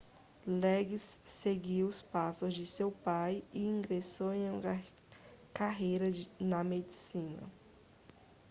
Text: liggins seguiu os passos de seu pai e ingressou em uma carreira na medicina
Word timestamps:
liggins 0.47 1.19
seguiu 1.27 1.85
os 1.85 2.01
passos 2.01 2.55
de 2.55 2.65
seu 2.65 2.91
pai 2.91 3.43
e 3.53 3.67
ingressou 3.67 4.33
em 4.33 4.49
uma 4.49 4.81
carreira 5.53 6.07
na 6.39 6.63
medicina 6.63 7.43